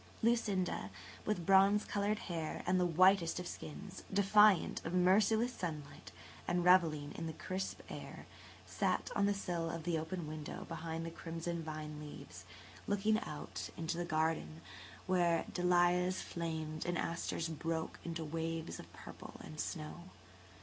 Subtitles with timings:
[0.23, 0.89] Lucinda,
[1.25, 6.11] with bronze coloured hair and the whitest of skins, defiant of merciless sunlight
[6.47, 8.25] and revelling in the crisp air,
[8.65, 12.45] sat on the sill of the open window behind the crimson vine leaves,
[12.87, 14.61] looking out into the garden,
[15.05, 20.05] where dahlias flamed and asters broke into waves of purple and snow.